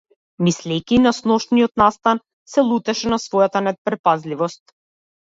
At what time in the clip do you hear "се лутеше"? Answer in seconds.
2.53-3.11